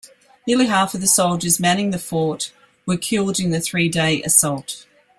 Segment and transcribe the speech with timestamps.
[0.47, 2.51] Nearly half of the soldiers manning the fort
[2.87, 4.87] were killed in the three-day assault.